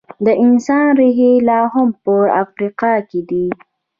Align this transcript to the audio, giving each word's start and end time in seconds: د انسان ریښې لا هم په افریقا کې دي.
د 0.25 0.27
انسان 0.43 0.85
ریښې 0.97 1.31
لا 1.47 1.61
هم 1.73 1.87
په 2.03 2.13
افریقا 2.41 2.93
کې 3.09 3.21
دي. 3.29 3.45